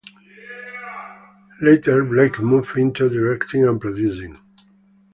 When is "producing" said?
3.79-4.39